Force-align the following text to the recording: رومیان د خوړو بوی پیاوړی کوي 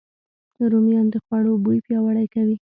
رومیان 0.71 1.07
د 1.11 1.15
خوړو 1.23 1.53
بوی 1.63 1.79
پیاوړی 1.85 2.27
کوي 2.33 2.55